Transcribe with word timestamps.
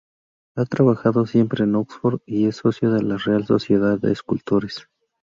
Ha 0.55 0.65
trabajado 0.65 1.27
siempre 1.27 1.65
en 1.65 1.75
Oxford 1.75 2.21
y 2.25 2.47
es 2.47 2.55
socio 2.55 2.91
de 2.91 3.03
la 3.03 3.17
Real 3.17 3.45
Sociedad 3.45 3.99
de 3.99 4.11
Escultores. 4.11 4.87